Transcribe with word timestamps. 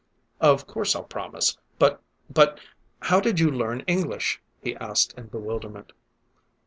"Of 0.39 0.65
course 0.65 0.95
I'll 0.95 1.03
promise. 1.03 1.59
But 1.77 2.01
but, 2.27 2.59
how 3.03 3.19
did 3.19 3.39
you 3.39 3.51
learn 3.51 3.81
English?" 3.81 4.41
he 4.59 4.75
asked 4.77 5.13
in 5.15 5.27
bewilderment. 5.27 5.93